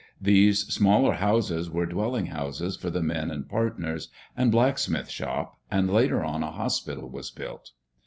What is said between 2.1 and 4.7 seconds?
houses for the men and partners, and